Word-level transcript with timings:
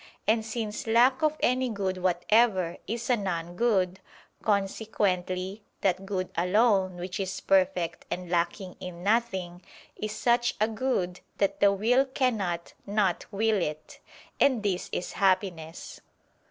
And 0.27 0.43
since 0.43 0.87
lack 0.87 1.21
of 1.21 1.37
any 1.41 1.69
good 1.69 1.97
whatever, 1.99 2.79
is 2.87 3.07
a 3.07 3.15
non 3.15 3.55
good, 3.55 3.99
consequently, 4.41 5.61
that 5.81 6.07
good 6.07 6.29
alone 6.35 6.95
which 6.97 7.19
is 7.19 7.39
perfect 7.39 8.07
and 8.09 8.27
lacking 8.27 8.77
in 8.79 9.03
nothing, 9.03 9.61
is 9.95 10.11
such 10.11 10.55
a 10.59 10.67
good 10.67 11.19
that 11.37 11.59
the 11.59 11.71
will 11.71 12.05
cannot 12.07 12.73
not 12.87 13.31
will 13.31 13.61
it: 13.61 13.99
and 14.39 14.63
this 14.63 14.89
is 14.91 15.11
Happiness. 15.13 16.01